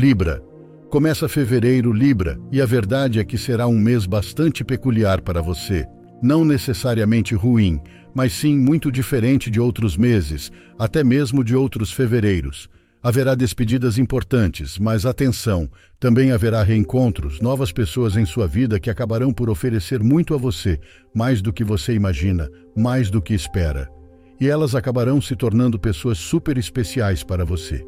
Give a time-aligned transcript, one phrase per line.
[0.00, 0.42] Libra.
[0.88, 5.86] Começa fevereiro, Libra, e a verdade é que será um mês bastante peculiar para você.
[6.22, 7.78] Não necessariamente ruim,
[8.14, 12.66] mas sim muito diferente de outros meses, até mesmo de outros fevereiros.
[13.02, 15.68] Haverá despedidas importantes, mas atenção,
[16.00, 20.80] também haverá reencontros, novas pessoas em sua vida que acabarão por oferecer muito a você,
[21.14, 23.86] mais do que você imagina, mais do que espera.
[24.40, 27.84] E elas acabarão se tornando pessoas super especiais para você.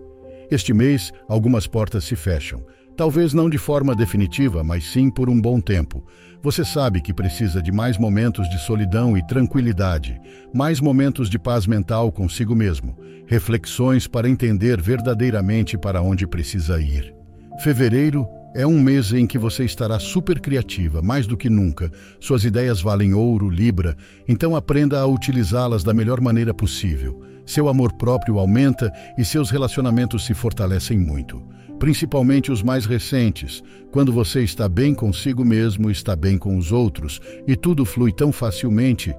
[0.50, 2.64] Este mês, algumas portas se fecham.
[2.96, 6.04] Talvez não de forma definitiva, mas sim por um bom tempo.
[6.42, 10.20] Você sabe que precisa de mais momentos de solidão e tranquilidade,
[10.52, 17.14] mais momentos de paz mental consigo mesmo, reflexões para entender verdadeiramente para onde precisa ir.
[17.62, 21.90] Fevereiro é um mês em que você estará super criativa, mais do que nunca.
[22.20, 23.96] Suas ideias valem ouro, Libra,
[24.28, 27.22] então aprenda a utilizá-las da melhor maneira possível.
[27.46, 31.42] Seu amor próprio aumenta e seus relacionamentos se fortalecem muito,
[31.78, 33.62] principalmente os mais recentes.
[33.90, 38.30] Quando você está bem consigo mesmo, está bem com os outros e tudo flui tão
[38.30, 39.14] facilmente.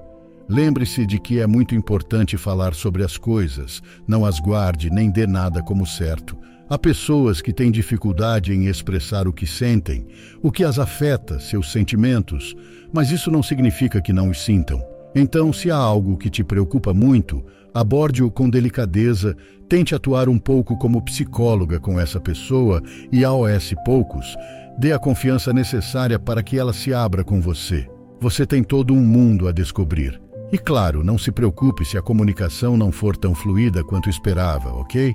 [0.48, 5.26] Lembre-se de que é muito importante falar sobre as coisas, não as guarde nem dê
[5.26, 6.36] nada como certo.
[6.68, 10.06] Há pessoas que têm dificuldade em expressar o que sentem,
[10.42, 12.56] o que as afeta, seus sentimentos,
[12.90, 14.82] mas isso não significa que não os sintam.
[15.14, 19.36] Então, se há algo que te preocupa muito, aborde-o com delicadeza,
[19.68, 24.34] tente atuar um pouco como psicóloga com essa pessoa e, ao S poucos,
[24.78, 27.86] dê a confiança necessária para que ela se abra com você.
[28.20, 30.18] Você tem todo um mundo a descobrir.
[30.50, 35.12] E claro, não se preocupe se a comunicação não for tão fluida quanto esperava, ok?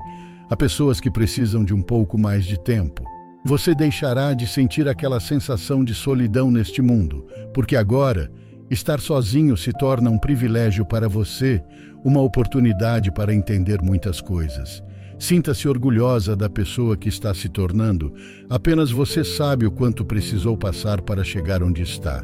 [0.49, 3.03] Há pessoas que precisam de um pouco mais de tempo.
[3.45, 8.31] Você deixará de sentir aquela sensação de solidão neste mundo, porque agora
[8.69, 11.59] Estar sozinho se torna um privilégio para você,
[12.05, 14.83] uma oportunidade para entender muitas coisas.
[15.17, 18.13] Sinta-se orgulhosa da pessoa que está se tornando.
[18.47, 22.23] Apenas você sabe o quanto precisou passar para chegar onde está.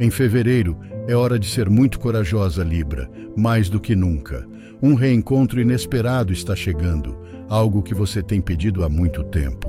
[0.00, 4.46] Em fevereiro, é hora de ser muito corajosa, Libra, mais do que nunca.
[4.82, 7.16] Um reencontro inesperado está chegando,
[7.48, 9.68] algo que você tem pedido há muito tempo.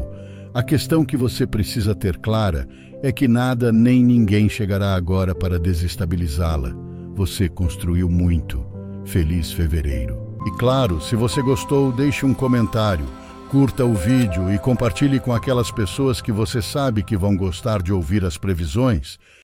[0.53, 2.68] A questão que você precisa ter clara
[3.03, 6.74] é que nada nem ninguém chegará agora para desestabilizá-la.
[7.13, 8.66] Você construiu muito.
[9.03, 10.38] Feliz fevereiro.
[10.45, 13.06] E claro, se você gostou, deixe um comentário,
[13.50, 17.91] curta o vídeo e compartilhe com aquelas pessoas que você sabe que vão gostar de
[17.91, 19.19] ouvir as previsões